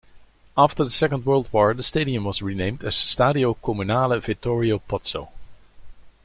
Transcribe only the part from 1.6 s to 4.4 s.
the stadium was renamed as Stadio Comunale